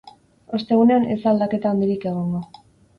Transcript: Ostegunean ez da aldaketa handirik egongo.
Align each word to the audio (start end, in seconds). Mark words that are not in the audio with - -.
Ostegunean 0.59 1.05
ez 1.17 1.19
da 1.21 1.29
aldaketa 1.35 1.77
handirik 1.77 2.13
egongo. 2.15 2.47